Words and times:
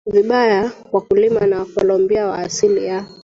vibaya 0.05 0.71
wakulima 0.91 1.47
na 1.47 1.59
Wakolombia 1.59 2.27
wa 2.27 2.37
asili 2.37 2.85
ya 2.85 3.05